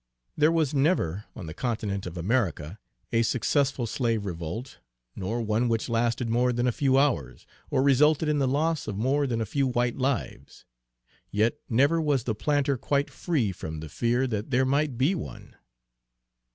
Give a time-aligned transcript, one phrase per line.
[0.35, 2.79] There was never, on the continent of America,
[3.11, 4.79] a successful slave revolt,
[5.15, 8.97] nor one which lasted more than a few hours, or resulted in the loss of
[8.97, 10.65] more than a few white lives;
[11.29, 15.55] yet never was the planter quite free from the fear that there might be one.